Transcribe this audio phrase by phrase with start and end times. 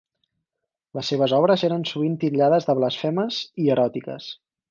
[0.99, 4.35] Les seves obres eren sovint titllades de blasfemes i eròtiques.